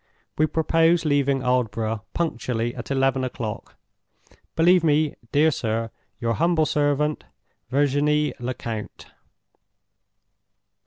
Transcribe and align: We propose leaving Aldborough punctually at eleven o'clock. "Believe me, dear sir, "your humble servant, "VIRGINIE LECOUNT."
We 0.35 0.47
propose 0.47 1.05
leaving 1.05 1.43
Aldborough 1.43 2.01
punctually 2.15 2.73
at 2.73 2.89
eleven 2.89 3.23
o'clock. 3.23 3.75
"Believe 4.55 4.83
me, 4.83 5.13
dear 5.31 5.51
sir, 5.51 5.91
"your 6.19 6.33
humble 6.33 6.65
servant, 6.65 7.23
"VIRGINIE 7.69 8.33
LECOUNT." 8.39 9.11